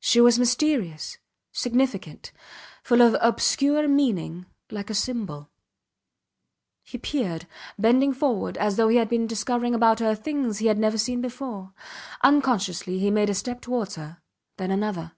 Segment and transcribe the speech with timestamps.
[0.00, 1.18] She was mysterious,
[1.52, 2.32] significant,
[2.82, 5.48] full of obscure meaning like a symbol.
[6.82, 7.46] He peered,
[7.78, 11.20] bending forward, as though he had been discovering about her things he had never seen
[11.20, 11.72] before.
[12.24, 14.20] Unconsciously he made a step towards her
[14.56, 15.12] then another.